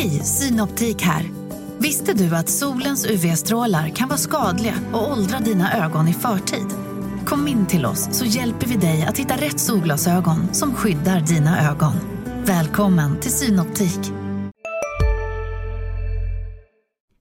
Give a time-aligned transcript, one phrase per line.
[0.00, 1.22] Hej, Synoptik här.
[1.78, 6.66] Visste du att solens UV-strålar kan vara skadliga och åldra dina ögon i förtid?
[7.26, 11.70] Kom in till oss så hjälper vi dig att hitta rätt solglasögon som skyddar dina
[11.70, 11.92] ögon.
[12.44, 14.12] Välkommen till Synoptik.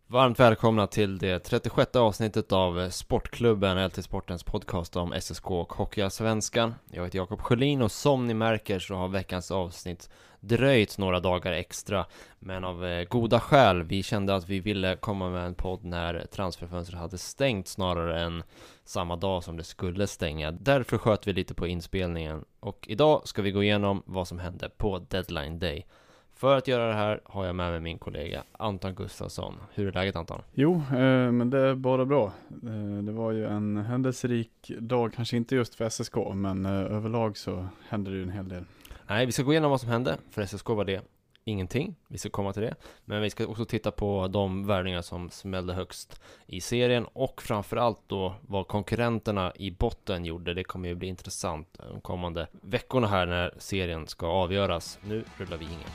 [0.08, 6.76] Varmt välkomna till det 36 avsnittet av Sportklubben, LT Sportens podcast om SSK och Hockeyallsvenskan.
[6.92, 10.10] Jag heter Jakob Sjölin och som ni märker så har veckans avsnitt
[10.40, 12.06] dröjt några dagar extra
[12.40, 16.26] Men av eh, goda skäl, vi kände att vi ville komma med en podd när
[16.32, 18.44] transferfönstret hade stängt snarare än
[18.84, 23.42] samma dag som det skulle stänga Därför sköt vi lite på inspelningen och idag ska
[23.42, 25.86] vi gå igenom vad som hände på deadline day
[26.40, 29.56] för att göra det här har jag med mig min kollega Anton Gustafsson.
[29.74, 30.42] Hur är läget Anton?
[30.54, 32.34] Jo, eh, men det är bara bra.
[32.64, 37.38] Eh, det var ju en händelserik dag, kanske inte just för SSK, men eh, överlag
[37.38, 38.64] så hände det ju en hel del.
[39.10, 40.18] Nej, vi ska gå igenom vad som hände.
[40.32, 41.02] För SSK var det
[41.44, 41.96] ingenting.
[42.08, 42.76] Vi ska komma till det.
[43.06, 48.00] Men vi ska också titta på de värvningar som smällde högst i serien och framförallt
[48.08, 50.54] då vad konkurrenterna i botten gjorde.
[50.54, 55.00] Det kommer ju bli intressant de kommande veckorna här när serien ska avgöras.
[55.04, 55.90] Nu rullar vi ingen.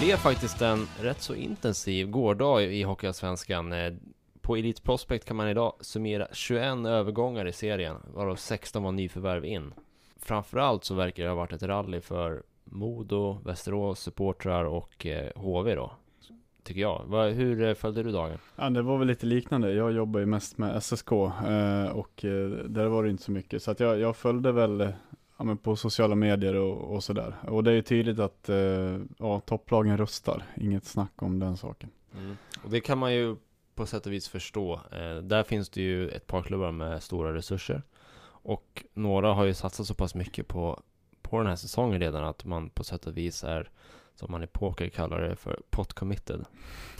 [0.00, 3.72] Blev faktiskt en rätt så intensiv gårdag i Hockeyallsvenskan.
[3.72, 3.92] Eh,
[4.40, 9.44] på Elite Prospect kan man idag summera 21 övergångar i serien, varav 16 var nyförvärv
[9.44, 9.74] in.
[10.16, 15.74] Framförallt så verkar det ha varit ett rally för Modo, Västerås supportrar och eh, HV
[15.74, 15.92] då.
[16.62, 17.28] Tycker jag.
[17.32, 18.38] Hur eh, följde du dagen?
[18.56, 19.72] Ja, det var väl lite liknande.
[19.72, 22.20] Jag jobbar ju mest med SSK och
[22.64, 23.62] där var det inte så mycket.
[23.62, 24.92] Så att jag, jag följde väl
[25.38, 27.36] ja, men på sociala medier och, och sådär.
[27.48, 31.90] Och det är ju tydligt att eh, ja, topplagen rustar, inget snack om den saken.
[32.18, 32.36] Mm.
[32.64, 33.36] Och det kan man ju
[33.74, 34.80] på sätt och vis förstå.
[34.92, 37.82] Eh, där finns det ju ett par klubbar med stora resurser.
[38.24, 40.82] Och några har ju satsat så pass mycket på,
[41.22, 43.70] på den här säsongen redan att man på sätt och vis är
[44.14, 46.44] som man i poker kallar det för pot committed.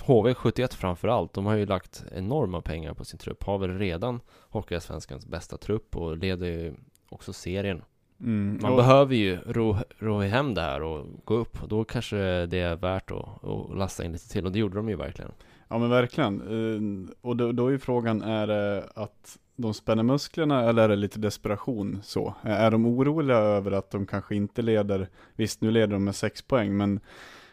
[0.01, 5.27] HV71 framförallt, de har ju lagt enorma pengar på sin trupp, har väl redan Hockeyallsvenskans
[5.27, 6.75] bästa trupp och leder ju
[7.09, 7.83] också serien
[8.21, 8.77] Mm, Man och...
[8.77, 11.59] behöver ju ro, ro hem det här och gå upp.
[11.69, 14.47] Då kanske det är värt att, att lasta in lite till.
[14.47, 15.33] Och det gjorde de ju verkligen.
[15.69, 16.41] Ja men verkligen.
[16.41, 20.97] Eh, och då, då är frågan, är det att de spänner musklerna eller är det
[20.97, 22.35] lite desperation så?
[22.43, 26.43] Är de oroliga över att de kanske inte leder, visst nu leder de med sex
[26.43, 27.01] poäng, men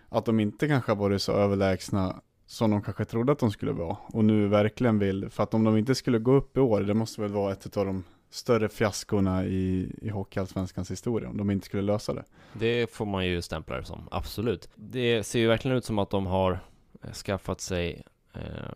[0.09, 2.15] att de inte kanske har varit så överlägsna
[2.45, 5.63] som de kanske trodde att de skulle vara och nu verkligen vill, för att om
[5.63, 8.03] de inte skulle gå upp i år, det måste väl vara ett av de
[8.35, 12.23] större fiaskorna i, i Hockeyallsvenskans historia om de inte skulle lösa det.
[12.53, 14.69] Det får man ju stämpla det som, absolut.
[14.75, 16.59] Det ser ju verkligen ut som att de har
[17.03, 18.03] eh, skaffat sig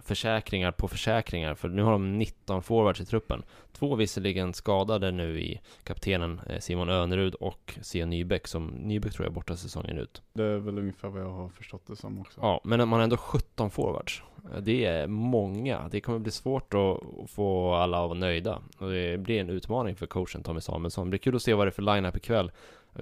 [0.02, 3.44] försäkringar på försäkringar, för nu har de 19 forwards i truppen.
[3.72, 9.25] Två visserligen skadade nu i kaptenen eh, Simon Önerud och Sia Nybeck, som Nybeck tror
[9.25, 10.22] jag är borta säsongen ut.
[10.34, 12.40] Det är väl ungefär vad jag har förstått det som också.
[12.42, 14.24] Ja, men man har ändå 17 forwards.
[14.53, 15.90] Eh, det är många.
[15.92, 18.62] Det kommer bli svårt att få alla att vara nöjda.
[18.78, 21.08] Och det blir en utmaning för coachen Tommy Samuelsson.
[21.08, 22.52] Det blir kul att se vad det är för line-up ikväll.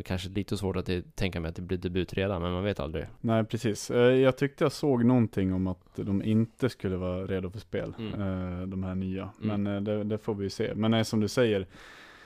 [0.05, 3.05] Kanske lite svårt att tänka mig att det blir debut redan, men man vet aldrig.
[3.21, 3.91] Nej, precis.
[3.91, 7.93] Eh, jag tyckte jag såg någonting om att de inte skulle vara redo för spel,
[7.99, 8.13] mm.
[8.21, 9.29] Eh, de här nya.
[9.43, 9.63] Mm.
[9.63, 10.73] Men det, det, får vi ju se.
[10.75, 11.67] Men som du säger,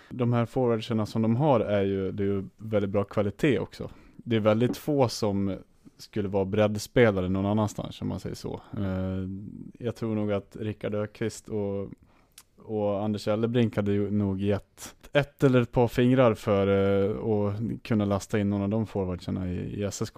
[0.09, 3.89] de här forwardsarna som de har är ju, det är ju väldigt bra kvalitet också.
[4.15, 5.57] Det är väldigt få som
[5.97, 8.61] skulle vara breddspelare någon annanstans om man säger så.
[8.77, 9.27] Eh,
[9.85, 11.89] jag tror nog att Rickard Ökvist och,
[12.57, 18.05] och Anders Ellebrink hade nog gett ett eller ett par fingrar för eh, att kunna
[18.05, 20.15] lasta in någon av de forwardsarna i, i SSK.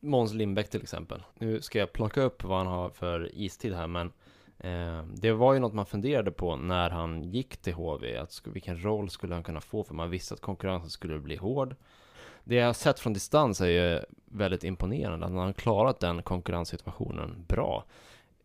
[0.00, 1.22] Måns Lindbäck till exempel.
[1.38, 4.12] Nu ska jag plocka upp vad han har för istid här, men
[4.58, 8.84] eh, det var ju något man funderade på när han gick till HV, att vilken
[8.84, 11.74] roll skulle han kunna få, för man visste att konkurrensen skulle bli hård
[12.44, 16.22] det jag har sett från distans är ju väldigt imponerande, att han har klarat den
[16.22, 17.84] konkurrenssituationen bra.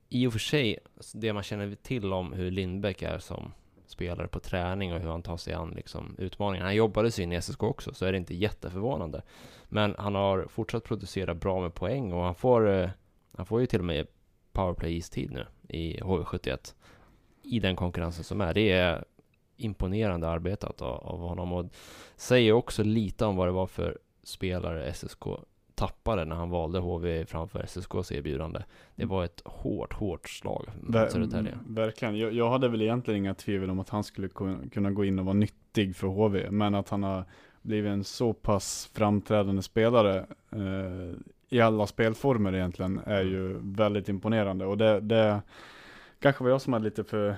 [0.10, 0.80] I och för sig,
[1.13, 3.54] det man känner till om hur Lindbäck är som
[3.97, 6.67] spelare på träning och hur han tar sig an liksom, utmaningarna.
[6.67, 9.21] Han jobbade sig in i SSK också, så är det inte jätteförvånande.
[9.63, 12.89] Men han har fortsatt producera bra med poäng och han får, eh,
[13.38, 14.07] han får ju till och med
[14.51, 16.73] powerplay-istid nu i HV71.
[17.44, 18.53] I den konkurrensen som är.
[18.53, 19.05] Det är
[19.55, 21.65] imponerande arbetat av, av honom och
[22.15, 25.25] säger också lite om vad det var för spelare SSK
[25.77, 28.59] tappade när han valde HV framför SSKs erbjudande.
[28.95, 31.57] Det var ett hårt, hårt slag mot Södertälje.
[31.68, 32.18] Verkligen.
[32.18, 34.29] Jag, jag, hade väl egentligen inga tvivel om att han skulle
[34.71, 37.25] kunna gå in och vara nyttig för HV, men att han har
[37.62, 41.19] blivit en så pass framträdande spelare eh,
[41.50, 45.41] i alla spelformer egentligen är ju väldigt imponerande och det, det
[46.19, 47.35] kanske var jag som hade lite för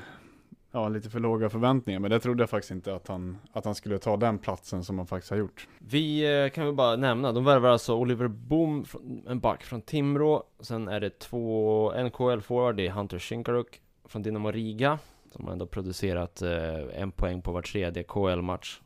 [0.71, 1.99] ja, lite för låga förväntningar.
[1.99, 4.97] Men det trodde jag faktiskt inte att han, att han skulle ta den platsen som
[4.97, 5.67] han faktiskt har gjort.
[5.79, 8.85] Vi eh, kan väl bara nämna, de värvar alltså Oliver Boom,
[9.27, 10.43] en back från Timrå.
[10.59, 14.99] Sen är det två NKL-forward, det är Hunter Shinkaruk från Dynamo Riga.
[15.31, 18.81] Som ändå producerat eh, en poäng på var tredje KL-match.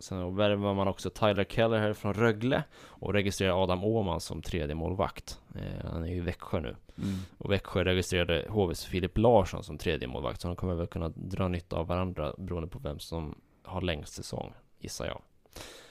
[0.00, 4.74] Sen värvar man också Tyler Keller här från Rögle och registrerar Adam Åhman som tredje
[4.74, 5.40] målvakt.
[5.54, 6.76] Eh, han är ju i Växjö nu.
[6.98, 7.18] Mm.
[7.38, 10.40] Och Växjö registrerade HVs Filip Larsson som tredje målvakt.
[10.40, 13.34] Så de kommer väl kunna dra nytta av varandra beroende på vem som
[13.64, 15.20] har längst säsong, gissar jag.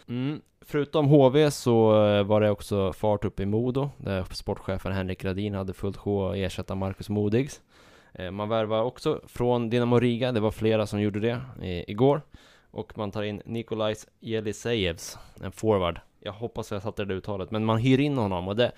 [0.07, 0.41] Mm.
[0.61, 5.53] Förutom HV så eh, var det också fart upp i Modo, där sportchefen Henrik Radin
[5.53, 7.61] hade fullt sjå att ersätta Marcus Modigs.
[8.13, 11.41] Eh, man värvar också från Dinamo Riga, det var flera som gjorde det
[11.87, 12.21] igår.
[12.71, 15.99] Och man tar in Nikolajs Jelisejevs, en forward.
[16.19, 18.71] Jag hoppas jag satte det uttalet, men man hyr in honom och det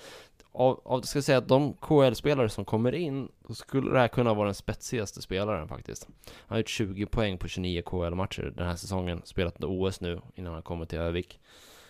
[0.51, 4.33] av, av ska säga att de KL-spelare som kommer in, då skulle det här kunna
[4.33, 6.07] vara den spetsigaste spelaren faktiskt.
[6.25, 10.53] Han har gjort 20 poäng på 29 KL-matcher den här säsongen, spelat OS nu innan
[10.53, 11.39] han kommer till Övik.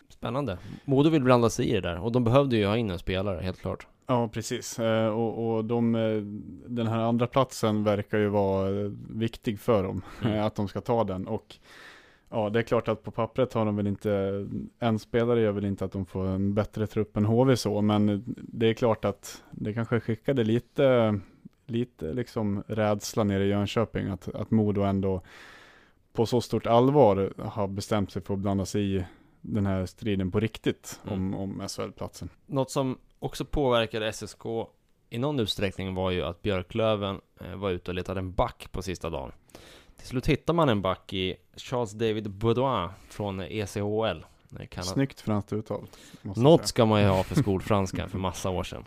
[0.10, 0.58] Spännande.
[0.86, 3.42] Modo vill blanda sig i det där och de behövde ju ha in en spelare,
[3.42, 3.88] helt klart.
[4.08, 4.80] Ja, precis.
[4.80, 6.22] Eh, och, och de, eh,
[6.68, 10.44] den här andra platsen verkar ju vara eh, viktig för dem, mm.
[10.46, 11.28] att de ska ta den.
[11.28, 11.56] Och
[12.30, 14.48] Ja, det är klart att på pappret har de väl inte,
[14.80, 18.24] en spelare gör väl inte att de får en bättre trupp än HV så, men
[18.38, 21.20] det är klart att det kanske skickade lite,
[21.66, 25.22] lite liksom rädsla nere i Jönköping, att, att Modo ändå
[26.14, 29.06] på så stort allvar har bestämt sig för att blanda sig i
[29.42, 31.34] den här striden på riktigt mm.
[31.34, 32.30] om, om SHL-platsen.
[32.46, 34.46] Något som också påverkade SSK
[35.10, 38.82] i någon utsträckning var ju att Björklöven eh, var ute och letade en back på
[38.82, 39.32] sista dagen.
[40.00, 44.26] Till slut hittar man en back i Charles David Baudouin från ECHL.
[44.70, 45.88] Kan Snyggt franskt uttal.
[46.22, 48.86] Något ska man ju ha för skolfranska för massa år sedan.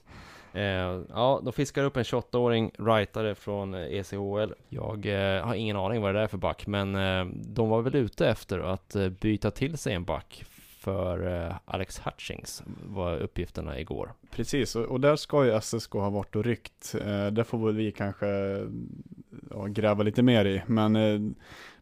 [0.53, 0.62] Eh,
[1.09, 4.53] ja, de fiskar upp en 28-åring rightare från ECHL.
[4.69, 7.94] Jag eh, har ingen aning vad det är för back, men eh, de var väl
[7.94, 10.44] ute efter att eh, byta till sig en back
[10.82, 14.12] för eh, Alex Hutchings var uppgifterna igår.
[14.31, 16.93] Precis, och, där ska ju SSK ha varit och ryckt.
[16.93, 18.26] Där det får väl vi kanske
[19.50, 21.20] ja, gräva lite mer i, men eh,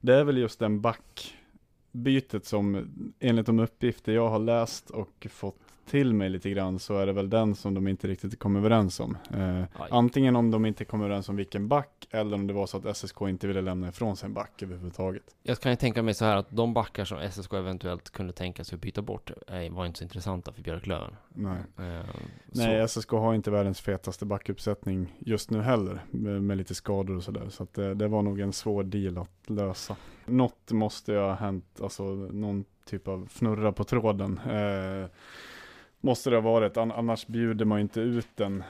[0.00, 5.69] det är väl just den backbytet som enligt de uppgifter jag har läst och fått
[5.90, 9.00] till mig lite grann så är det väl den som de inte riktigt kom överens
[9.00, 9.16] om.
[9.34, 12.76] Eh, antingen om de inte kom överens om vilken back eller om det var så
[12.76, 15.22] att SSK inte ville lämna ifrån sig en back överhuvudtaget.
[15.42, 18.64] Jag kan ju tänka mig så här att de backar som SSK eventuellt kunde tänka
[18.64, 21.16] sig att byta bort eh, var inte så intressanta för Björklöven.
[21.28, 22.06] Nej, eh,
[22.46, 27.22] Nej SSK har inte världens fetaste backuppsättning just nu heller med, med lite skador och
[27.22, 27.48] sådär.
[27.48, 29.96] Så att det, det var nog en svår deal att lösa.
[30.26, 34.40] Något måste ju ha hänt, alltså någon typ av fnurra på tråden.
[34.46, 35.08] Eh,
[36.00, 38.64] Måste det ha varit, annars bjuder man inte ut en,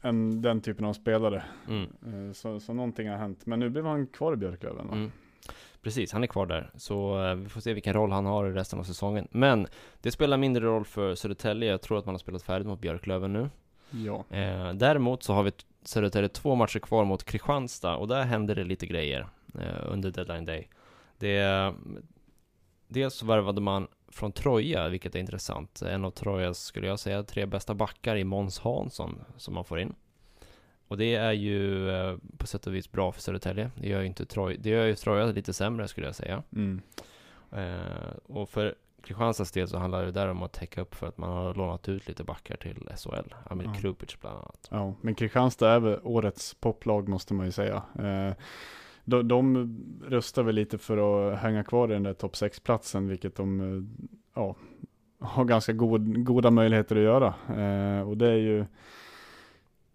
[0.00, 1.42] en, den typen av spelare.
[1.68, 1.82] Mm.
[1.82, 3.46] Eh, så, så någonting har hänt.
[3.46, 5.12] Men nu blev han kvar i Björklöven mm.
[5.82, 6.70] Precis, han är kvar där.
[6.76, 9.28] Så uh, vi får se vilken roll han har i resten av säsongen.
[9.30, 9.66] Men
[10.00, 11.70] det spelar mindre roll för Södertälje.
[11.70, 13.50] Jag tror att man har spelat färdigt mot Björklöven nu.
[13.90, 14.14] Ja.
[14.16, 15.52] Uh, däremot så har vi
[15.82, 20.44] Södertälje två matcher kvar mot Kristianstad och där händer det lite grejer uh, under deadline
[20.44, 20.68] day.
[21.18, 21.74] Det,
[22.88, 25.82] dels värvade man från Troja, vilket är intressant.
[25.82, 29.80] En av Trojas, skulle jag säga, tre bästa backar i Måns Hansson som man får
[29.80, 29.94] in.
[30.88, 33.70] Och det är ju eh, på sätt och vis bra för Södertälje.
[33.74, 36.42] Det gör ju inte Troja, det gör ju Troja lite sämre skulle jag säga.
[36.52, 36.82] Mm.
[37.52, 41.18] Eh, och för Kristianstads del så handlar det där om att täcka upp för att
[41.18, 43.34] man har lånat ut lite backar till SHL.
[43.44, 43.74] Amir ja.
[43.74, 44.68] Krupic bland annat.
[44.70, 47.82] Ja, men Kristianstad är väl årets poplag måste man ju säga.
[47.98, 48.34] Eh,
[49.06, 49.68] de, de
[50.08, 50.96] röstar väl lite för
[51.32, 53.82] att hänga kvar i den där topp 6-platsen, vilket de eh,
[54.34, 54.56] ja,
[55.20, 57.34] har ganska god, goda möjligheter att göra.
[57.48, 58.66] Eh, och det är ju,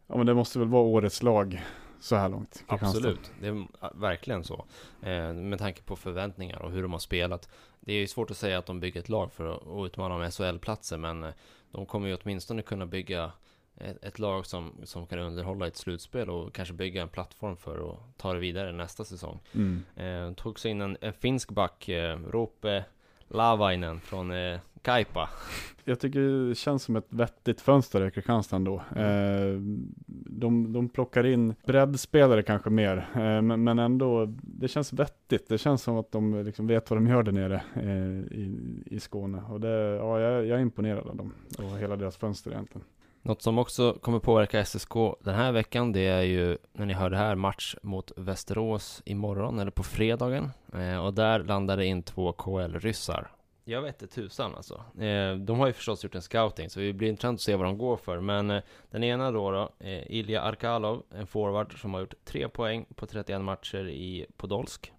[0.07, 1.61] ja men det måste väl vara årets lag
[1.99, 2.63] så här långt.
[2.67, 3.65] Absolut, det är
[3.99, 4.65] verkligen så.
[5.01, 7.49] Eh, med tanke på förväntningar och hur de har spelat.
[7.79, 10.31] Det är ju svårt att säga att de bygger ett lag för att utmana om
[10.31, 11.33] SHL-platser, men eh,
[11.71, 13.31] de kommer ju åtminstone kunna bygga
[13.77, 17.91] ett, ett, lag som, som kan underhålla ett slutspel och kanske bygga en plattform för
[17.91, 19.39] att ta det vidare nästa säsong.
[19.53, 19.83] Mm.
[19.95, 22.85] Eh, tog sig in en, en finsk back, eh, Rope
[23.27, 25.29] Lavainen från eh, Kaipa.
[25.83, 28.75] Jag tycker det känns som ett vettigt fönster i Kristianstad ändå.
[28.95, 29.59] Eh,
[30.25, 35.49] de, de plockar in breddspelare kanske mer, eh, men, men, ändå, det känns vettigt.
[35.49, 38.99] Det känns som att de liksom vet vad de gör där nere eh, i, i
[38.99, 39.43] Skåne.
[39.49, 42.85] Och det, ja, jag, jag är imponerad av dem och hela deras fönster egentligen.
[43.23, 47.09] Något som också kommer påverka SSK den här veckan, det är ju när ni hör
[47.09, 50.51] det här, match mot Västerås imorgon eller på fredagen.
[50.73, 53.31] Eh, och där landar det in två KL-ryssar.
[53.63, 54.83] Jag vet inte tusan alltså.
[55.03, 57.65] Eh, de har ju förstås gjort en scouting, så det blir intressant att se vad
[57.65, 58.19] de går för.
[58.19, 62.49] Men eh, den ena då, då eh, Ilja Arkalov, en forward som har gjort tre
[62.49, 64.91] poäng på 31 matcher i Podolsk.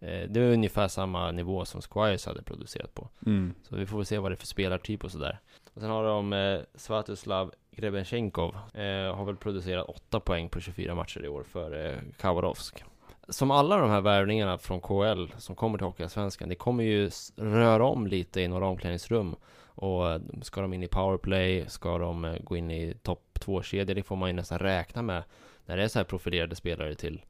[0.00, 3.08] Eh, det är ungefär samma nivå som Squires hade producerat på.
[3.26, 3.54] Mm.
[3.62, 5.40] Så vi får väl se vad det är för spelartyp och sådär.
[5.74, 8.56] Och sen har de eh, Svatoslav Grebenchenkov.
[8.74, 12.84] Eh, har väl producerat 8 poäng på 24 matcher i år för eh, Khabarovsk.
[13.28, 17.84] Som alla de här värvningarna från KL som kommer till Hockeyallsvenskan, det kommer ju röra
[17.84, 19.36] om lite i några omklädningsrum.
[19.66, 23.94] Och eh, ska de in i powerplay, ska de eh, gå in i topp 2-kedjor,
[23.94, 25.22] det får man ju nästan räkna med
[25.66, 27.22] när det är så här profilerade spelare till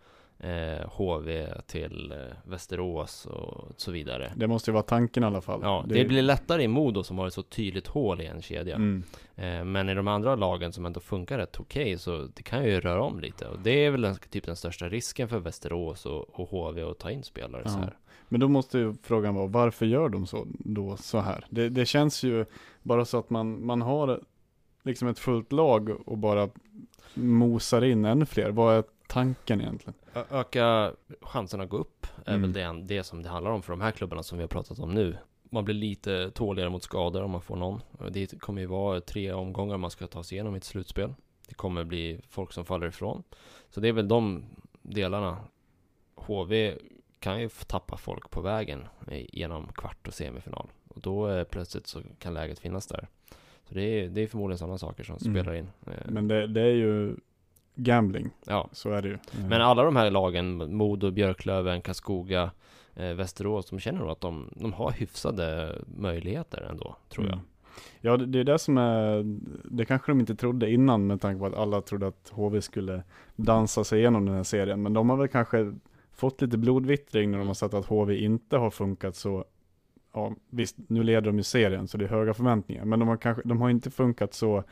[0.44, 4.32] eh, HV, till eh, Västerås och så vidare.
[4.36, 5.60] Det måste ju vara tanken i alla fall.
[5.62, 8.76] Ja, det, blir lättare i Modo som har ett så tydligt hål i en kedja.
[8.76, 9.02] Mm.
[9.36, 12.80] Eh, men i de andra lagen som ändå funkar rätt okej så det kan ju
[12.80, 13.48] röra om lite.
[13.48, 16.98] Och det är väl den, typ den största risken för Västerås och, och HV att
[16.98, 17.82] ta in spelare så Ja.
[17.82, 17.96] här.
[18.28, 21.46] Men då måste ju frågan vara, varför gör de så då så här?
[21.50, 22.44] Det, det känns ju
[22.82, 24.20] bara så att man, man har
[24.82, 26.48] liksom ett fullt lag och bara
[27.14, 28.50] mosar in ännu fler.
[28.50, 29.94] Vad är tanken egentligen?
[30.14, 32.42] Ö- öka chansen att gå upp är Mm.
[32.42, 32.52] väl
[32.87, 34.94] det, det som det handlar om för de här klubbarna som vi har pratat om
[34.94, 35.16] nu.
[35.50, 37.80] Man blir lite tåligare mot skador om man får någon.
[38.11, 41.14] Det kommer ju vara tre omgångar man ska ta sig igenom i ett slutspel.
[41.49, 43.23] Det kommer bli folk som faller ifrån.
[43.70, 44.44] Så det är väl de
[44.82, 45.38] delarna.
[46.14, 46.75] HV
[47.18, 50.66] kan ju tappa folk på vägen genom kvart och semifinal.
[50.88, 53.08] Och då eh, plötsligt så kan läget finnas där.
[53.68, 55.34] Så det är, det är förmodligen sådana saker som Mm.
[55.34, 55.68] spelar in.
[55.87, 57.16] Eh, Men det, det är ju
[57.74, 59.18] gambling, ja, så är det ju.
[59.48, 62.50] men alla de här lagen, Modo, Björklöven, Karlskoga,
[62.94, 67.34] eh, Västerås, de känner nog att de, de har hyfsade möjligheter ändå, tror jag.
[67.34, 67.46] Mm.
[68.00, 69.22] Ja, det, det är det som är,
[69.64, 73.02] det kanske de inte trodde innan med tanke på att alla trodde att HV skulle
[73.36, 74.82] dansa sig igenom den här serien.
[74.82, 75.74] Men de har väl kanske
[76.12, 79.44] fått lite blodvittring när de har sett att HV inte har funkat så,
[80.12, 82.84] ja visst, nu leder de ju serien så det är höga förväntningar.
[82.84, 84.64] Men de har kanske, de har inte funkat så,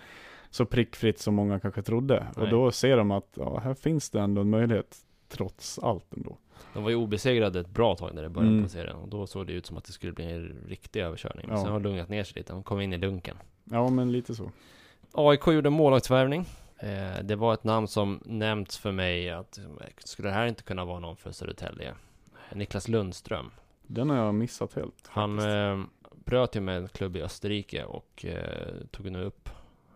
[0.53, 2.27] så prickfritt som många kanske trodde.
[2.37, 2.51] Och Nej.
[2.51, 4.97] då ser de att, ja här finns det ändå en möjlighet,
[5.29, 6.37] trots allt ändå.
[6.75, 8.65] De var ju obesegrade ett bra tag när det började Mm.
[8.65, 11.47] på serien och då såg det ut som att det skulle bli en riktig överkörning.
[11.49, 11.63] Men Ja.
[11.65, 13.37] sen har det lugnat ner sig lite, de kom in i lunken.
[13.65, 14.51] Ja, men lite så.
[15.13, 16.47] AIK gjorde en målvaktsvärvning.
[16.79, 19.59] Eh, det var ett namn som nämnts för mig att
[19.99, 21.95] skulle det här inte kunna vara någon för Södertälje?
[22.55, 23.51] Niklas Lundström.
[23.87, 25.07] Den har jag missat helt.
[25.09, 25.85] Han eh,
[26.25, 29.49] bröt ju med en klubb i Österrike och eh, tog nu upp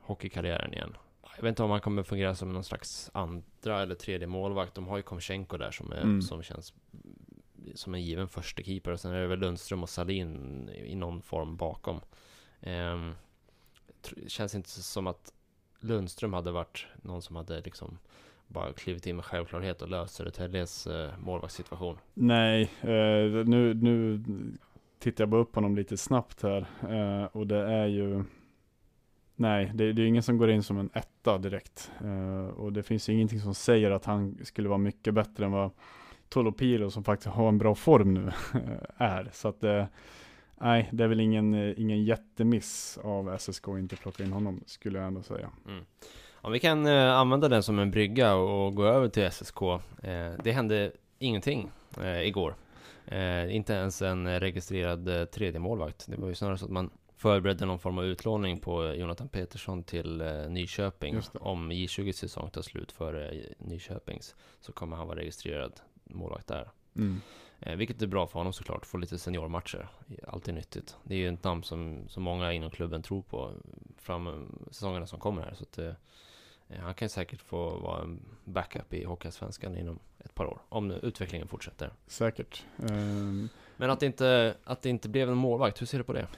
[0.06, 0.96] hockeykarriären igen.
[1.36, 4.75] Jag vet inte om han kommer fungera som någon slags andra eller tredje målvakt.
[4.75, 6.22] De har ju Komchenko där som, är, Mm.
[6.22, 6.75] som känns
[7.75, 11.22] som en given första keeper och sen är det väl Lundström och Salin i någon
[11.22, 12.00] form bakom.
[14.02, 15.32] Tr- känns inte som att
[15.80, 17.98] Lundström hade varit någon som hade liksom
[18.46, 21.98] bara klivit in med självklarhet och löst Södertäljes eh, målvaktssituation.
[22.14, 24.22] Nej, eh, nu, nu
[24.98, 26.66] tittar jag bara upp på honom lite snabbt här.
[26.88, 28.25] Eh, och det är ju,
[29.37, 31.90] nej, det, det är ingen som går in som en etta direkt.
[32.05, 35.71] Uh, och det finns ingenting som säger att han skulle vara mycket bättre än vad
[36.28, 38.31] Tolopilo som faktiskt har en bra form nu
[38.97, 39.31] är.
[39.33, 39.85] Så att uh,
[40.55, 44.61] nej, det är väl ingen, eh, ingen jättemiss av SSK att inte plocka in honom,
[44.66, 45.50] skulle jag ändå säga.
[45.69, 45.85] Mm.
[46.35, 49.59] Om vi kan uh, använda den som en brygga och, och gå över till SSK.
[50.45, 51.71] Det hände ingenting
[52.25, 52.55] igår.
[53.49, 56.07] Inte ens en registrerad eh, tredje målvakt.
[56.09, 59.82] Det var ju snarare så att man förberedde någon form av utlåning på Jonathan Petersson
[59.82, 61.20] till eh, Nyköping.
[61.40, 66.70] Om J20 säsong tar slut för eh, Nyköpings så kommer han vara registrerad målvakt där.
[66.96, 67.20] Mm.
[67.61, 69.88] Eh, vilket är bra för honom såklart, få lite seniormatcher.
[70.28, 70.96] Alltid nyttigt.
[71.04, 73.52] Det är ju ett namn som, som många inom klubben tror på
[73.99, 75.54] fram säsongerna som kommer här.
[75.54, 75.92] Så att, eh,
[76.80, 80.61] han kan säkert få vara en backup i Hockeyallsvenskan inom ett par år.
[80.68, 81.92] Om nu utvecklingen fortsätter.
[82.06, 82.64] Säkert.
[82.90, 86.12] Ehm, Men att det inte, att det inte blev en målvakt, hur ser du på
[86.12, 86.28] det?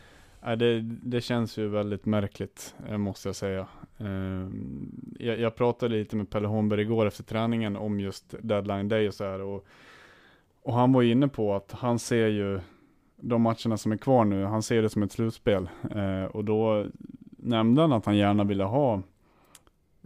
[0.40, 3.66] Ja, det, det känns ju väldigt märkligt, eh, måste jag säga.
[3.98, 9.08] Ehm, jag, jag pratade lite med Pelle Holmberg igår efter träningen om just deadline day
[9.08, 9.40] och så här.
[9.40, 9.66] Och,
[10.62, 12.60] och han var inne på att han ser ju
[13.16, 15.68] de matcherna som är kvar nu, han ser det som ett slutspel.
[15.90, 16.86] Eh, och då
[17.38, 19.02] nämnde han att han gärna ville ha,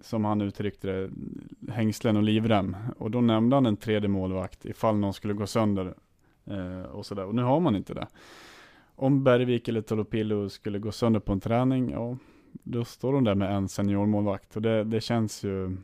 [0.01, 1.11] som han uttryckte det,
[1.73, 2.77] hängslen och livrem.
[2.99, 5.95] Och då nämnde han en tredje målvakt ifall någon skulle gå sönder.
[6.45, 8.07] Eh, och så där, Och nu har man inte det.
[9.03, 12.17] Om Bergvik eller Tolopilo skulle gå sönder på en träning, ja,
[12.53, 14.57] då står de där med en seniormålvakt.
[14.57, 15.77] Och det, det känns ju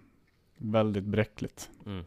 [0.57, 1.71] väldigt bräckligt.
[1.87, 2.05] Mm.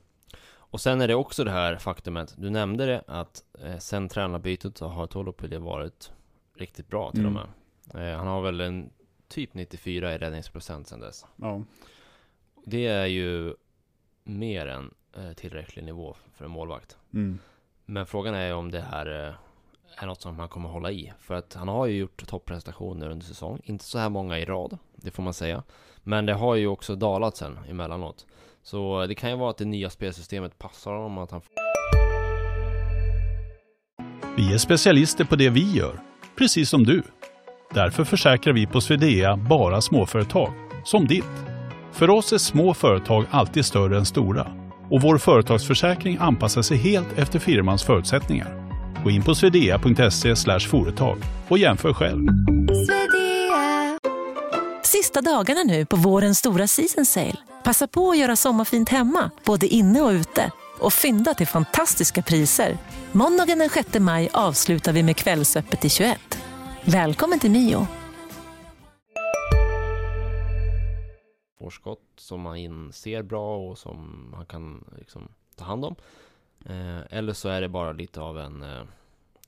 [0.54, 4.78] Och sen är det också det här faktumet, du nämnde det att eh, sen tränarbytet
[4.78, 6.12] så har Tolopille varit
[6.56, 7.38] riktigt bra till Mm.
[7.38, 7.48] och
[7.94, 8.12] med.
[8.12, 8.90] Eh, han har väl en
[9.28, 11.26] typ 94 i räddningsprocent sen dess.
[11.36, 11.64] Ja,
[12.66, 13.54] Det är ju
[14.24, 16.98] mer än eh, tillräcklig nivå för en målvakt.
[17.14, 17.40] mm.
[17.86, 19.34] Men frågan är om det här eh,
[19.98, 21.14] är något som han kommer hålla i.
[21.20, 23.60] För att han har ju gjort topprestationer under säsong.
[23.64, 25.64] Inte så här många i rad, det får man säga.
[26.04, 28.26] Men det har ju också dalat sen emellanåt.
[28.64, 31.42] Så det kan ju vara att det nya spelsystemet passar honom, att han
[34.38, 36.00] Vi är specialister på det vi gör,
[36.38, 37.04] precis som du.
[37.74, 40.54] Därför försäkrar vi på Swedea bara småföretag,
[40.86, 41.46] som ditt.
[41.92, 44.48] För oss är små företag alltid större än stora
[44.90, 48.61] och vår företagsförsäkring anpassar sig helt efter firmans förutsättningar.
[49.04, 51.18] Gå in på swedea.se företag
[51.48, 52.28] och jämför själv.
[54.84, 57.38] Sista dagarna nu på vårens stora season sale.
[57.64, 60.52] Passa på att göra sommarfint hemma, både inne och ute.
[60.80, 62.78] Och fynda till fantastiska priser.
[63.12, 66.20] Måndagen den 6 maj avslutar vi med Kvällsöppet i 21.
[66.86, 67.88] Välkommen till Mio.
[71.72, 75.96] får som han inser bra och som han kan liksom ta hand om.
[76.66, 78.84] Eh, eller så är det bara lite av en eh,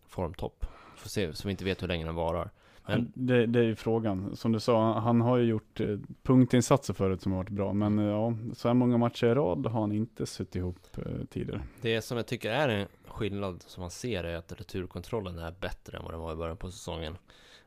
[0.07, 0.65] formtopp.
[0.95, 2.49] Får se, så vi inte vet hur länge den varar.
[2.87, 3.11] Men...
[3.15, 4.35] Det, det är ju frågan.
[4.35, 7.73] Som du sa, han har ju gjort eh, punktinsatser förut som har varit bra.
[7.73, 11.25] Men eh, ja, så här många matcher i rad har han inte suttit ihop eh,
[11.29, 11.61] tidigare.
[11.81, 15.97] Det som jag tycker är en skillnad som man ser är att returkontrollen är bättre
[15.97, 17.17] än vad den var i början på säsongen.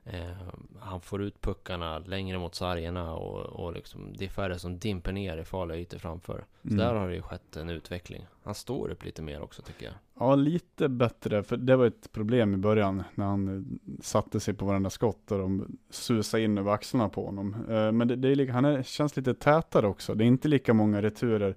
[0.07, 0.31] Eh,
[0.81, 5.13] han får ut puckarna längre mot sargerna och, och liksom, det är färre som dimper
[5.13, 6.45] ner i farliga ytor framför.
[6.63, 6.79] Så mm.
[6.79, 8.27] där har det ju skett en utveckling.
[8.43, 9.95] Han står upp lite mer också tycker jag.
[10.19, 14.67] Ja, lite bättre, för det var ett problem i början när han satte sig på
[14.67, 17.55] varenda skott och de susade in över axlarna på honom.
[17.69, 20.15] Eh, men det, det är, han är, känns lite tätare också.
[20.15, 21.57] Det är inte lika många returer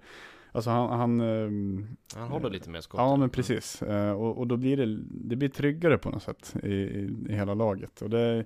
[0.52, 1.00] Alltså han...
[1.00, 2.98] Han, ehm, han håller lite mer skott.
[2.98, 3.82] Ja men precis.
[3.82, 7.34] Eh, och, och då blir det, det blir tryggare på något sätt i, i, i
[7.34, 8.02] hela laget.
[8.02, 8.46] Och det,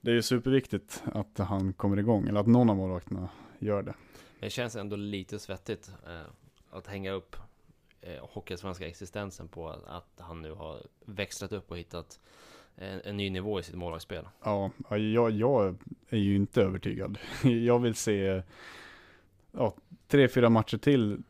[0.00, 3.94] det är ju superviktigt att han kommer igång, eller att någon av målvakterna gör det.
[4.40, 6.30] Det känns ändå lite svettigt eh,
[6.70, 7.36] att hänga upp
[8.00, 12.20] eh, Hockeysvenska existensen på att han nu har växlat upp och hittat
[12.76, 14.28] en, en ny nivå i sitt målvaktsspel.
[14.44, 15.76] Ja, jag, jag
[16.08, 17.18] är ju inte övertygad.
[17.42, 18.42] Jag vill se
[19.52, 19.74] ja,
[20.08, 21.22] tre, fyra matcher till,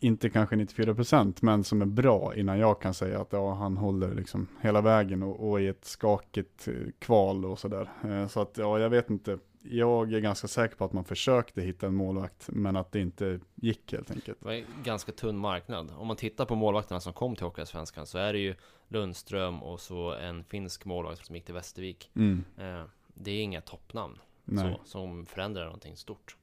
[0.00, 4.14] inte kanske 94% men som är bra innan jag kan säga att ja, han håller
[4.14, 7.90] liksom hela vägen och, och i ett skakigt eh, kval och sådär.
[8.04, 9.38] Eh, så att ja, jag vet inte.
[9.62, 13.40] Jag är ganska säker på att man försökte hitta en målvakt, men att det inte
[13.54, 14.38] gick helt enkelt.
[14.40, 15.92] Det var en ganska tunn marknad.
[15.96, 18.54] Om man tittar på målvakterna som kom till Hockeyallsvenskan så är det ju
[18.88, 22.10] Lundström och så en finsk målvakt som gick till Västervik.
[22.16, 22.44] Mm.
[22.58, 26.36] Eh, det är inga toppnamn så, som förändrar någonting stort.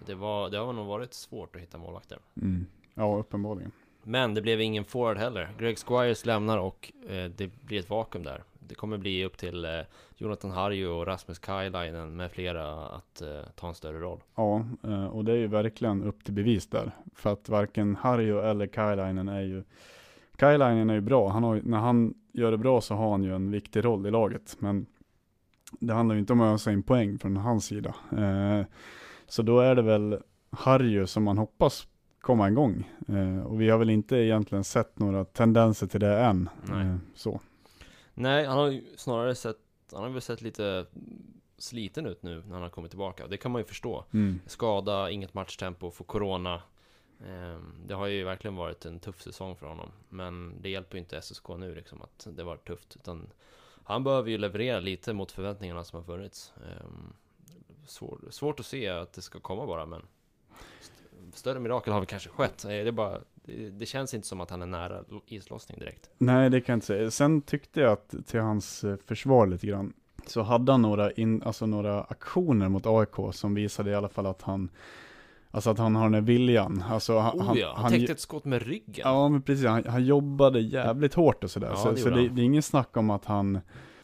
[0.00, 2.18] Så det, var, det har nog varit svårt att hitta målvakter.
[2.42, 2.66] Mm.
[2.94, 3.72] Ja, uppenbarligen.
[4.02, 5.50] Men det blev ingen forward heller.
[5.58, 8.42] Greg Squires lämnar och eh, det blir ett vakuum där.
[8.58, 9.70] Det kommer bli upp till eh,
[10.16, 14.20] Jonathan Harju och Rasmus Kailainen med flera att eh, ta en större roll.
[14.34, 16.90] Ja, eh, och det är ju verkligen upp till bevis där.
[17.14, 19.62] För att varken Harju eller Kailainen är ju
[20.36, 21.28] Kailainen är ju bra.
[21.28, 24.10] Han har, när han gör det bra så har han ju en viktig roll i
[24.10, 24.56] laget.
[24.58, 24.86] Men
[25.80, 27.94] det handlar ju inte om att ösa in poäng från hans sida.
[29.30, 31.86] Så då är det väl Harry som man hoppas
[32.20, 32.90] komma igång.
[33.08, 36.48] Eh, och vi har väl inte egentligen sett några tendenser till det än.
[36.62, 36.86] Nej.
[36.86, 37.40] Eh, så.
[38.14, 39.56] Nej, han har ju snarare sett,
[39.92, 40.86] han har väl sett lite
[41.58, 43.26] sliten ut nu när han har kommit tillbaka.
[43.26, 44.04] Det kan man ju förstå.
[44.12, 44.40] Mm.
[44.46, 46.54] Skada, inget matchtempo, få corona.
[47.20, 49.90] Eh, det har ju verkligen varit en tuff säsong för honom.
[50.08, 52.96] Men det hjälper ju inte SSK nu liksom att det var tufft.
[52.96, 53.30] Utan
[53.84, 56.52] han behöver ju leverera lite mot förväntningarna som har funnits.
[57.90, 60.02] Svår, svårt att se att det ska komma bara, men
[61.32, 62.62] större mirakel har väl kanske skett.
[62.62, 66.10] Det, är bara, det, det, känns inte som att han är nära islossning direkt.
[66.18, 67.10] Nej, det kan jag inte säga.
[67.10, 69.92] Sen tyckte jag att till hans eh, försvar lite grann,
[70.26, 74.26] så hade han några, in, alltså några aktioner mot AIK som visade i alla fall
[74.26, 74.70] att han
[75.52, 76.84] Alltså att han har den här viljan.
[76.90, 79.02] Alltså han, oh ja, han, han täckte ett skott med ryggen.
[79.04, 79.66] Ja, men precis.
[79.66, 81.68] Han, han jobbade jävligt hårt och sådär.
[81.68, 83.60] Ja, så, det, så det, det, är ingen snack om att han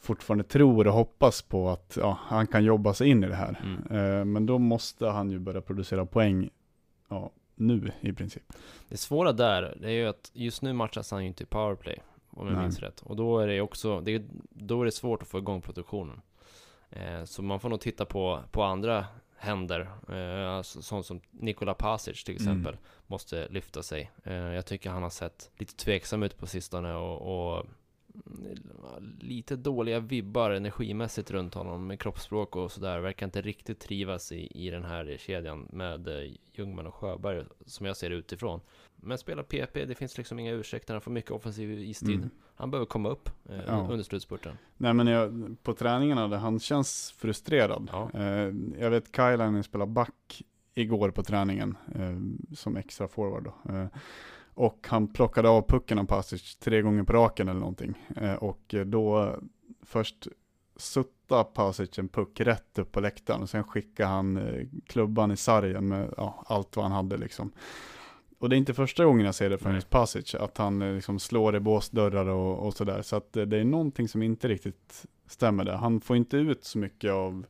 [0.06, 3.60] fortfarande tror och hoppas på att ja, han kan jobba sig in i det här.
[3.64, 4.18] Mm.
[4.18, 6.50] Eh, men då måste han ju börja producera poäng
[7.08, 8.52] ja, nu i princip.
[8.88, 11.98] Det svåra där, det är ju att just nu matchas han ju inte i powerplay,
[12.30, 12.62] om jag Nej.
[12.62, 13.00] minns rätt.
[13.00, 16.20] Och då är det också, det, då är det svårt att få igång produktionen.
[16.90, 21.74] Eh, så man får nog titta på, på andra händer, eh, alltså, sånt som Nikola
[21.74, 22.42] Pasic till mm.
[22.42, 22.84] exempel, mm.
[23.06, 24.10] måste lyfta sig.
[24.24, 27.66] Eh, jag tycker han har sett lite tveksam ut på sistone och, och
[29.20, 33.00] lite dåliga vibbar energimässigt runt honom med kroppsspråk och sådär.
[33.00, 37.86] Verkar inte riktigt trivas i, i den här kedjan med eh, Ljungman och Sjöberg som
[37.86, 38.60] jag ser det utifrån.
[38.96, 40.94] Men spelar PP, det finns liksom inga ursäkter.
[40.94, 42.16] Han får mycket offensiv istid.
[42.16, 42.30] Mm.
[42.56, 43.88] Han behöver komma upp eh, ja.
[43.90, 44.56] under slutspurten.
[44.76, 47.90] Nej men jag, på träningarna, han känns frustrerad.
[47.92, 48.10] Ja.
[48.14, 50.42] Eh, jag vet Kailainen spelar back
[50.74, 53.88] igår på träningen eh, som extra forward då.
[54.56, 57.94] Och han plockade av pucken av Pasic tre gånger på raken eller någonting.
[58.16, 59.36] Eh, och då
[59.82, 60.28] först
[60.76, 65.36] sutta Pasic en puck rätt upp på läktaren och sen skickade han eh, klubban i
[65.36, 67.52] sargen med ja, allt vad han hade liksom.
[68.38, 70.94] Och det är inte första gången jag ser det från just Pasic, att han eh,
[70.94, 73.02] liksom slår i båsdörrar och, och sådär.
[73.02, 75.76] Så att det är någonting som inte riktigt stämmer där.
[75.76, 77.46] Han får inte ut så mycket av,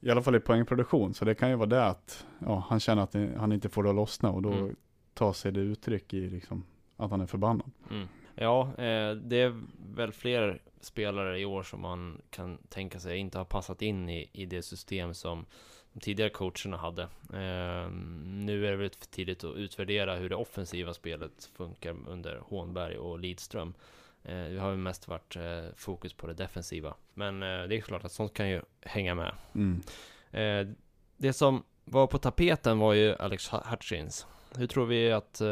[0.00, 3.02] i alla fall i poängproduktion, så det kan ju vara det att ja, han känner
[3.02, 4.76] att han inte får det att lossna och då mm.
[5.18, 6.64] Tar sig det uttryck i liksom,
[6.96, 7.70] att han är förbannad.
[7.90, 8.08] Mm.
[8.34, 9.62] Ja, eh, det är
[9.94, 14.30] väl fler spelare i år som man kan tänka sig inte har passat in i,
[14.32, 15.46] i det system som
[15.92, 17.02] de tidigare coacherna hade.
[17.32, 17.90] Eh,
[18.24, 22.98] nu är det väl för tidigt att utvärdera hur det offensiva spelet funkar under Hånberg
[22.98, 23.74] och Lidström.
[24.22, 26.94] Eh, det har ju mest varit eh, fokus på det defensiva.
[27.14, 29.34] Men eh, det är klart att sånt kan ju hänga med.
[29.54, 29.82] Mm.
[30.30, 30.74] Eh,
[31.16, 34.26] det som var på tapeten var ju Alex Hutchins.
[34.56, 35.42] Hur tror vi att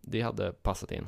[0.00, 1.06] det hade passat in?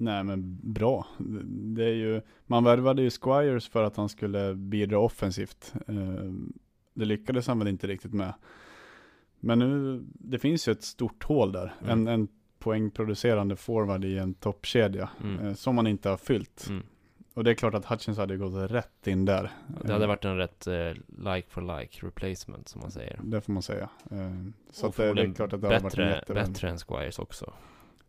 [0.00, 1.06] Nej men bra.
[1.46, 5.74] Det är ju, man värvade ju Squires för att han skulle bidra offensivt.
[5.86, 6.32] Eh,
[6.94, 8.34] det lyckades han väl inte riktigt med.
[9.40, 11.74] Men nu, det finns ju ett stort hål där.
[11.82, 11.90] Mm.
[11.90, 15.46] En, en poängproducerande forward i en toppkedja mm.
[15.46, 16.66] Eh, som man inte har fyllt.
[16.68, 16.82] Mm.
[17.38, 19.50] Och det är klart att Hutchins hade gått rätt in där.
[19.84, 20.92] Det hade varit en rätt uh,
[21.34, 23.20] like for like replacement som man säger.
[23.22, 23.88] Det får man säga.
[24.12, 25.98] Uh, så att det, det, är klart att det hade varit
[26.28, 26.34] en.
[26.34, 27.52] Bättre än Squires också.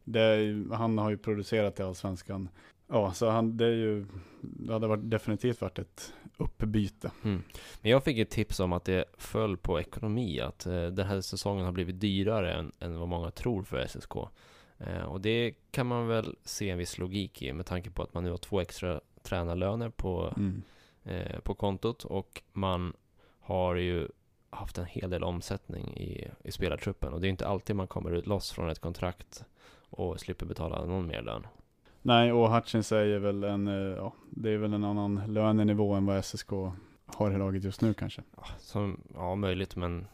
[0.03, 2.49] Det, han har ju producerat i Allsvenskan.
[2.87, 4.05] Ja, så han, det är ju,
[4.41, 7.11] det hade varit, definitivt varit ett uppbyte.
[7.23, 7.43] Mm.
[7.81, 11.21] Men jag fick ett tips om att det föll på ekonomi, att eh, den här
[11.21, 14.15] säsongen har blivit dyrare än, än vad många tror för SSK.
[14.79, 18.13] Eh, och det kan man väl se en viss logik i med tanke på att
[18.13, 20.61] man nu har två extra tränarlöner på, mm.
[21.03, 22.93] eh, på kontot och man
[23.39, 24.07] har ju
[24.49, 28.11] haft en hel del omsättning i, i spelartruppen och det är inte alltid man kommer
[28.11, 29.45] ut loss från ett kontrakt
[29.89, 31.47] och slipper betala någon mer lön.
[32.01, 36.05] Nej, och Hutchins är väl en, eh, ja, det är väl en annan lönenivå än
[36.05, 36.51] vad SSK
[37.05, 38.23] har i laget just nu kanske.
[38.35, 40.07] Ja, som, ja möjligt, men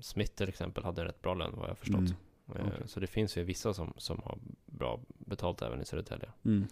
[0.00, 1.98] Smith till exempel hade en rätt bra lön vad jag förstått.
[1.98, 2.12] Mm.
[2.54, 2.86] Eh, okay.
[2.86, 6.28] Så det finns ju vissa som, som har bra betalt även i Södertälje.
[6.44, 6.66] Mm.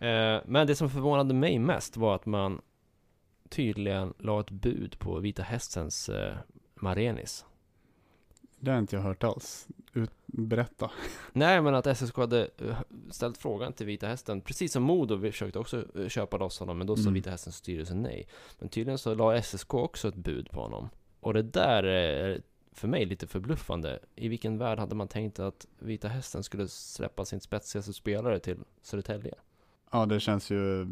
[0.00, 2.60] Eh, men det som förvånade mig mest var att man
[3.48, 6.10] tydligen la ett bud på Vita Hästens
[6.74, 7.44] Marenis.
[8.64, 9.68] Det har inte jag hört alls.
[9.92, 10.90] Ut, berätta.
[11.32, 12.78] Nej, men att SSK hade eh,
[13.10, 16.78] ställt frågan till Vita Hästen, precis som Modo vi försökte också eh, köpa loss honom,
[16.78, 17.14] men då sa mm.
[17.14, 18.28] Vita Hästens styrelse nej.
[18.58, 20.88] Men tydligen så la SSK också ett bud på honom.
[21.20, 23.98] Och det där är för mig lite förbluffande.
[24.14, 28.58] I vilken värld hade man tänkt att Vita Hästen skulle släppa sin spetsigaste spelare till
[28.82, 29.34] Södertälje?
[29.94, 30.86] Ja, det känns ju,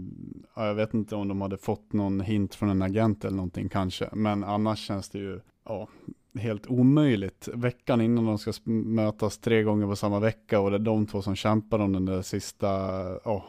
[0.55, 3.69] ja, jag vet inte om de hade fått någon hint från en agent eller någonting
[3.69, 5.89] kanske, men annars känns det ju, ja,
[6.35, 7.49] helt omöjligt.
[7.55, 11.23] Veckan innan de ska mötas tre gånger på samma vecka och det är de två
[11.23, 12.69] som kämpar om den där sista
[13.17, 13.45] oh,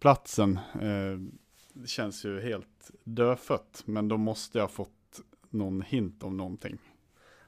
[0.00, 0.58] platsen.
[0.80, 6.78] Eh, känns ju helt dödfött, men de måste ha fått någon hint om någonting.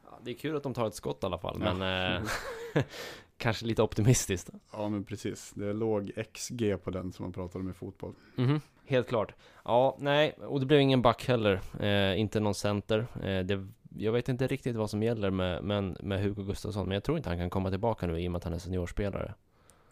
[0.05, 1.75] Ja, det är kul att de tar ett skott i alla fall, ja.
[1.75, 2.29] men eh,
[3.39, 4.51] kanske lite optimistiskt.
[4.73, 5.53] Ja, men precis.
[5.55, 8.15] Det är låg XG på den som man pratar om i fotboll.
[8.39, 8.61] Mm.
[8.87, 9.35] Helt klart.
[9.65, 11.61] Ja, nej, och det blev ingen back heller.
[11.81, 13.07] Eh, inte någon center.
[13.23, 16.95] Eh, det jag vet inte riktigt vad som gäller med, med, med Hugo Gustafsson, men
[16.95, 19.35] jag tror inte han kan komma tillbaka nu i och med att han är seniorspelare.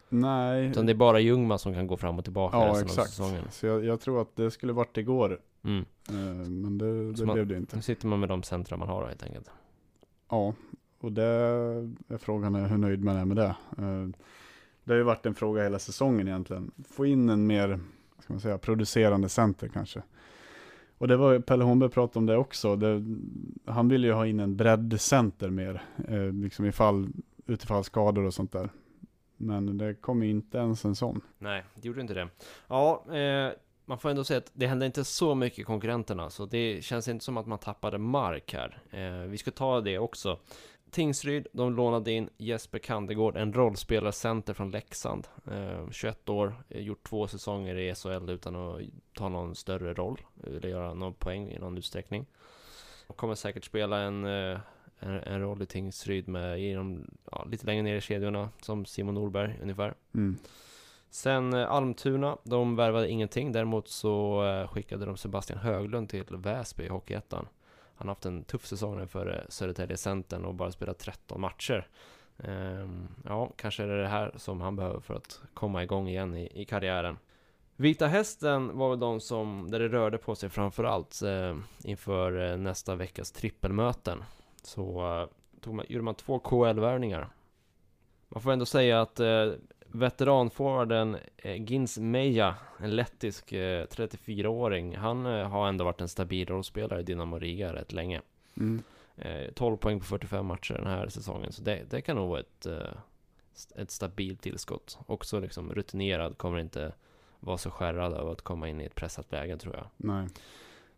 [0.08, 0.66] Nej.
[0.66, 2.98] Utan det är bara Ljungman som kan gå fram och tillbaka ja, resten exakt.
[2.98, 3.44] av säsongen.
[3.50, 5.40] Så jag, jag, tror att det skulle varit igår.
[5.64, 5.84] Mm.
[6.08, 6.14] Eh,
[6.48, 7.76] men det, det blev det inte.
[7.76, 9.50] Nu sitter man med de centra man har helt enkelt.
[10.30, 10.54] Ja,
[11.00, 13.56] och det är frågan är hur nöjd man är med det.
[13.78, 14.08] Eh,
[14.84, 16.70] det har ju varit en fråga hela säsongen egentligen.
[16.88, 17.80] Få in en mer,
[18.18, 20.02] ska man säga, producerande center kanske.
[20.98, 22.76] Och det var Pelle Holmberg pratade om det också.
[22.76, 23.04] Det,
[23.64, 27.08] han ville ju ha in en breddcenter mer, eh, liksom ifall,
[27.46, 28.70] utifall skador och sånt där.
[29.36, 31.20] Men det kom inte ens en sån.
[31.38, 32.28] Nej, det gjorde inte det.
[32.68, 33.52] Ja, eh,
[33.84, 37.08] man får ändå säga att det hände inte så mycket i konkurrenterna, så det känns
[37.08, 38.82] inte som att man tappade mark här.
[38.90, 40.38] Eh, vi ska ta det också.
[40.90, 45.26] Tingsryd, de lånade in Jesper Kandegård, en rollspelarcenter från Leksand.
[45.50, 48.80] Eh, 21 år, gjort två säsonger i SHL utan att
[49.14, 52.26] ta någon större roll, eller göra någon poäng i någon utsträckning.
[53.16, 54.58] Kommer säkert spela en, eh,
[54.98, 58.84] en, en, roll i Tingsryd med, i de, ja, lite längre ner i kedjorna, som
[58.84, 59.94] Simon Norberg ungefär.
[60.14, 60.36] Mm.
[61.10, 66.84] Sen eh, Almtuna, de värvade ingenting, däremot så eh, skickade de Sebastian Höglund till Väsby
[66.84, 67.48] i Hockeyettan.
[67.96, 71.88] Han har haft en tuff säsong för eh, Södertälje Centern och bara spelat 13 matcher.
[72.38, 76.34] Ehm, ja, kanske är det det här som han behöver för att komma igång igen
[76.34, 77.18] i, i karriären.
[77.76, 82.56] Vita Hästen var väl de som, där det rörde på sig framförallt eh, inför eh,
[82.56, 84.24] nästa veckas trippelmöten.
[84.62, 85.28] Så eh,
[85.60, 87.28] tog man, gjorde man två KL-värvningar.
[88.28, 89.52] Man får ändå säga att eh,
[89.96, 96.48] Veteranforwarden eh, Gins Meja, en lettisk eh, 34-åring, han eh, har ändå varit en stabil
[96.48, 98.20] rollspelare i Dynamo Riga rätt länge.
[98.56, 98.82] Mm.
[99.16, 102.40] Eh, 12 poäng på 45 matcher den här säsongen, så det, det kan nog vara
[102.40, 102.92] ett, eh,
[103.74, 104.98] ett stabilt tillskott.
[105.06, 106.92] Också liksom rutinerad, kommer inte
[107.40, 109.86] vara så skärrad av att komma in i ett pressat läge tror jag.
[109.96, 110.28] Nej.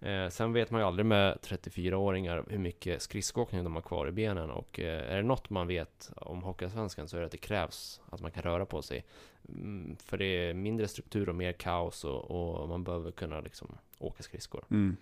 [0.00, 4.12] Eh, sen vet man ju aldrig med 34-åringar hur mycket skridskoåkning de har kvar i
[4.12, 7.38] benen och eh, är det något man vet om Hockeyallsvenskan så är det att det
[7.38, 9.04] krävs att man kan röra på sig.
[9.48, 13.78] Mm, för det är mindre struktur och mer kaos och, och man behöver kunna liksom
[13.98, 14.64] åka skridskor.
[14.70, 14.96] Mm.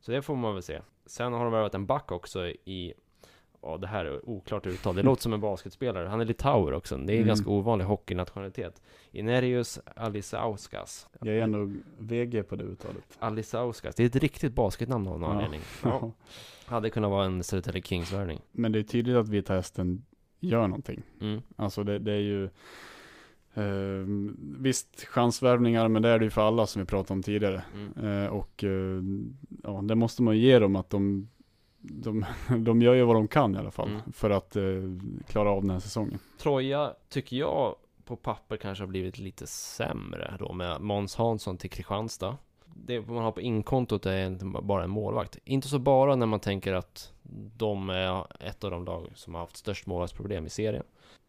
[0.00, 0.80] Så det får man väl se.
[1.06, 2.94] Sen har de värvat en back också i
[3.62, 4.94] Ja, det här är oklart uttal.
[4.96, 6.08] Det låter som en basketspelare.
[6.08, 6.96] Han är litauer också.
[6.96, 7.26] Det är Mm.
[7.28, 8.82] ganska ovanlig hockeynationalitet.
[9.12, 11.06] Inerius Alisauskas.
[11.20, 13.04] Jag är ändå VG på det uttalet.
[13.18, 13.94] Alisauskas.
[13.94, 15.36] Det är ett riktigt basketnamn av någon Ja.
[15.36, 15.60] anledning.
[15.84, 16.12] Ja.
[16.66, 18.40] Hade kunnat vara en Södertälje Kings-värvning.
[18.52, 20.04] Men det är tydligt att Vita Hästen
[20.40, 21.02] gör någonting.
[21.20, 21.40] Mm.
[21.56, 22.44] Alltså det, det är ju
[23.54, 24.06] eh,
[24.58, 27.62] Visst chansvärvningar men det är det ju för alla som vi pratade om tidigare.
[27.74, 28.22] Mm.
[28.24, 29.02] Eh, och eh,
[29.62, 31.28] ja, det måste man ge dem att de,
[31.80, 32.24] de,
[32.64, 33.88] de gör ju vad de kan i alla fall.
[33.88, 34.12] Mm.
[34.12, 34.62] För att eh,
[35.26, 36.18] klara av den här säsongen.
[36.38, 41.70] Troja tycker jag på papper kanske har blivit lite sämre då med Måns Hansson till
[41.70, 42.36] Kristianstad.
[42.74, 45.38] Det man har på inkontot är bara en målvakt.
[45.44, 47.12] Inte så bara när man tänker att
[47.56, 50.84] de är ett av de lag som har haft störst målvaktsproblem i serien.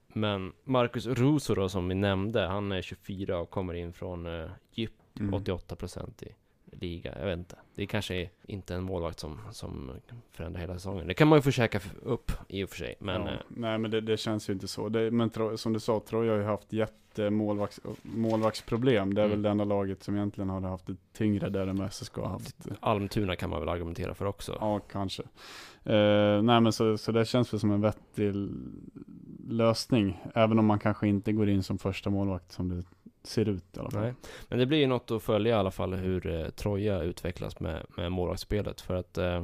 [0.08, 4.50] Men Marcus Russo då som vi nämnde, han är 24 och kommer in från uh,
[4.72, 5.34] djup Mm.
[5.34, 6.36] 88% i
[6.72, 7.16] liga.
[7.20, 7.56] Jag vet inte.
[7.76, 9.92] Det är kanske inte en målvakt som, som
[10.32, 11.08] förändrar hela säsongen.
[11.08, 12.96] Det kan man ju försöka f- upp i och för sig.
[13.00, 14.90] Men ja, eh, nej men det, det känns ju inte så.
[14.90, 19.14] Det, men tro, som du sa, Troja har ju haft jättemålvakts, målvaktsproblem.
[19.14, 19.38] Det är Mm.
[19.38, 22.56] väl det enda laget som egentligen har haft det tyngre där vad SSK har haft.
[22.80, 24.58] Almtuna kan man väl argumentera för också.
[24.60, 25.24] Ja, kanske.
[25.84, 28.34] Eh, nej men så, så det känns väl som en vettig
[29.50, 30.22] lösning.
[30.36, 32.84] Även om man kanske inte går in som första målvakt som det
[33.24, 34.02] ser ut i alla fall.
[34.02, 34.14] Nej.
[34.48, 37.86] Men det blir ju något att följa i alla fall hur eh, Troja utvecklas med,
[37.98, 38.82] med målvaktsspelet.
[38.82, 39.44] För att eh,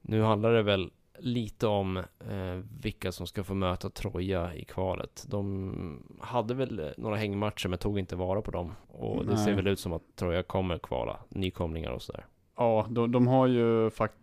[0.00, 5.24] nu handlar det väl lite om eh, vilka som ska få möta Troja i kvalet.
[5.28, 8.72] De hade väl eh, några hängmatcher men tog inte vara på dem.
[8.88, 9.44] Och det Nej.
[9.44, 12.26] ser väl ut som att Troja kommer kvala, nykomlingar och sådär.
[12.56, 14.21] Ja, de, de har ju faktiskt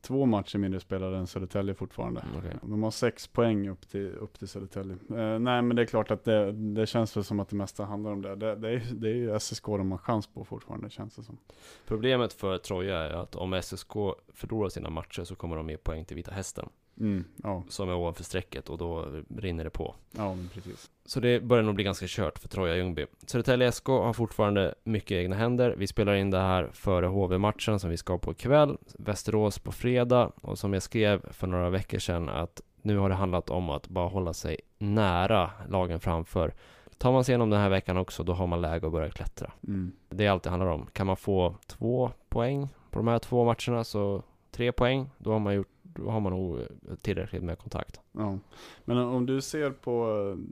[0.00, 2.20] två matcher mindre spelade än Södertälje fortfarande.
[2.20, 2.56] Mm, okej.
[2.62, 4.96] De har sex poäng upp till, upp till Södertälje.
[5.10, 7.84] Eh, nej men det är klart att det, det känns väl som att det mesta
[7.84, 8.36] handlar om det.
[8.36, 11.38] Det, det, är, det är ju SSK de har chans på fortfarande känns det som.
[11.86, 13.92] Problemet för Troja är att om SSK
[14.34, 16.68] förlorar sina matcher så kommer de ge poäng till Vita Hästen.
[17.00, 19.94] Mm, ja, Som är ovanför strecket och då rinner det på.
[20.10, 20.90] ja precis.
[21.04, 23.06] Så det börjar nog bli ganska kört för Troja Ljungby.
[23.26, 25.74] Södertälje SK har fortfarande mycket egna händer.
[25.78, 28.76] Vi spelar in det här före HV-matchen som vi ska på ikväll.
[28.98, 30.32] Västerås på fredag.
[30.40, 33.88] Och som jag skrev för några veckor sedan att nu har det handlat om att
[33.88, 36.54] bara hålla sig nära lagen framför.
[36.98, 39.52] Tar man sig igenom den här veckan också, då har man läge att börja klättra.
[39.66, 39.92] Mm.
[40.08, 40.86] Det är allt det handlar om.
[40.92, 45.38] Kan man få två poäng på de här två matcherna, så tre poäng, då har
[45.38, 46.58] man, gjort, då har man nog
[47.02, 48.00] tillräckligt med kontakt.
[48.12, 48.38] Ja.
[48.84, 50.44] Men om du ser på eh,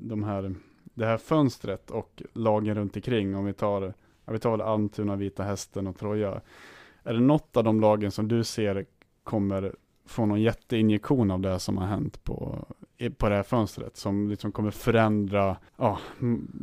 [0.00, 5.16] de här, det här fönstret och lagen runt omkring, om vi tar, vi tar Almtuna,
[5.16, 6.40] Vita Hästen och Troja.
[7.04, 8.86] Är det något av de lagen som du ser
[9.24, 9.74] kommer
[10.06, 12.66] få någon jätteinjektion av det som har hänt på,
[13.16, 13.96] på det här fönstret?
[13.96, 15.98] Som liksom kommer förändra ja,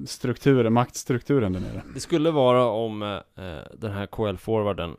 [0.05, 1.83] strukturen, maktstrukturen där nere.
[1.93, 4.97] Det skulle vara om eh, den här KL-forwarden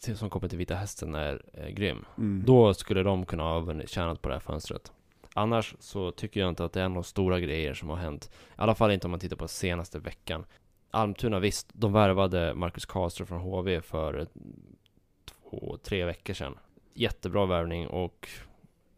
[0.00, 2.04] till- som kommer till Vita Hästen är eh, grym.
[2.18, 2.42] Mm.
[2.46, 4.92] Då skulle de kunna ha tjänat på det här fönstret.
[5.34, 8.30] Annars så tycker jag inte att det är några stora grejer som har hänt.
[8.32, 10.44] I alla fall inte om man tittar på senaste veckan.
[10.90, 14.26] Almtuna, visst, de värvade Marcus Karlström från HV för
[15.24, 16.58] två, tre veckor sedan.
[16.94, 18.28] Jättebra värvning och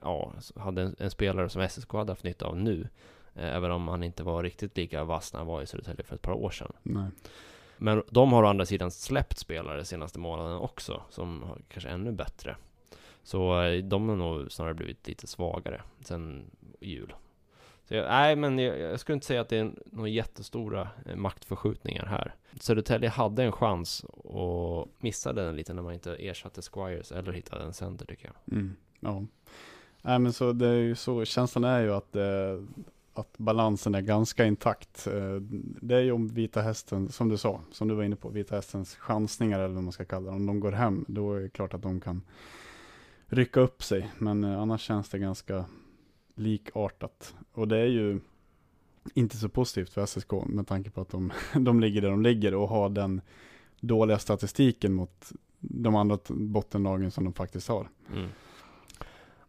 [0.01, 2.89] ja, hade en, en spelare som SSK hade haft nytta av nu.
[3.35, 6.15] Eh, även om han inte var riktigt lika vass när han var i Södertälje för
[6.15, 6.73] ett par år sedan.
[6.83, 7.07] Nej.
[7.83, 12.13] Men de har å andra sidan släppt spelare senaste månaden också, som har kanske ännu
[12.13, 12.57] bättre.
[13.23, 17.15] Så eh, de har nog snarare blivit lite svagare sen jul.
[17.85, 21.17] Så jag, nej, men jag, jag skulle inte säga att det är några jättestora eh,
[21.17, 22.35] maktförskjutningar här.
[22.61, 27.65] Södertälje hade en chans och missade den lite när man inte ersatte Squires eller hittade
[27.65, 28.59] en center tycker jag.
[28.59, 28.77] Mm.
[29.01, 29.25] Ja.
[30.03, 32.63] Nej men så det är ju så, känslan är ju att, eh,
[33.15, 35.07] att balansen är ganska intakt.
[35.07, 35.37] Eh,
[35.81, 38.55] det är ju om Vita Hästen, som du sa, som du var inne på, Vita
[38.55, 40.37] Hästens chansningar eller vad man ska kalla det.
[40.37, 42.23] Om de går hem, då är det klart att de kan
[43.27, 44.11] rycka upp sig.
[44.19, 45.65] Men eh, annars känns det ganska
[46.35, 47.35] likartat.
[47.53, 48.21] Och det är ju
[49.15, 52.55] inte så positivt för SSK med tanke på att de, de ligger där de ligger
[52.55, 53.21] och har den
[53.81, 57.89] dåliga statistiken mot de andra bottenlagen som de faktiskt har.
[58.13, 58.29] Mm.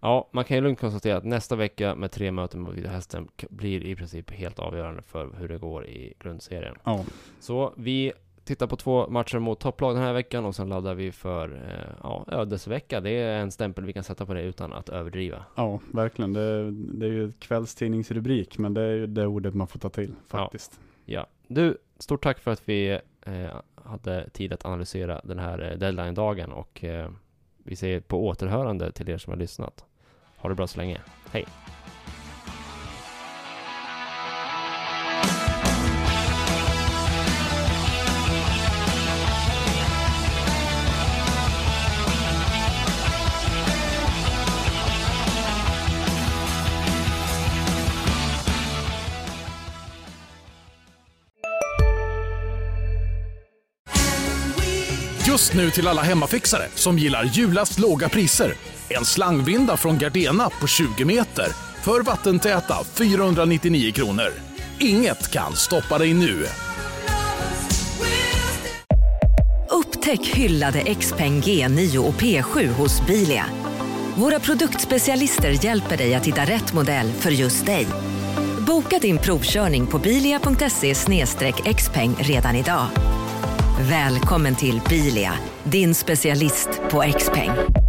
[0.04, 3.28] Ja, man kan ju lugnt konstatera att nästa vecka med tre möten mot Vita Hästen
[3.50, 6.76] blir i princip helt avgörande för hur det går i grundserien.
[6.84, 7.06] Ja,
[7.39, 8.13] Så vi
[8.44, 11.96] tittar på två matcher mot topplag den här veckan och sen laddar vi för eh,
[12.04, 13.02] ja, ödesvecka.
[13.02, 15.46] Det är en stämpel vi kan sätta på det utan att överdriva.
[15.56, 16.34] ja verkligen.
[16.34, 19.89] Det, det är ju ett kvällstidningsrubrik, men det är ju det ordet man får ta
[19.89, 20.80] till faktiskt.
[21.06, 25.78] Ja, du, stort tack för att vi eh, hade tid att analysera den här eh,
[25.78, 27.10] deadline-dagen och eh,
[27.58, 29.86] vi säger på återhörande till er som har lyssnat.
[30.43, 30.97] Ha det bra så länge.
[31.32, 31.45] Hej!
[55.27, 58.53] Just nu till alla hemmafixare som gillar julast låga priser.
[58.97, 61.47] En slangvinda från Gardena på 20 meter
[61.82, 64.29] för vattentäta 499 kronor.
[64.79, 66.45] Inget kan stoppa dig nu.
[69.69, 73.45] Upptäck hyllade XPeng G9 och P7 hos Bilia.
[74.15, 77.88] Våra produktspecialister hjälper dig att hitta rätt modell för just dig.
[78.67, 80.93] Boka din provkörning på bilia.se
[81.73, 82.88] xpeng redan idag.
[83.89, 87.83] Välkommen till Bilia, din specialist på XPeng.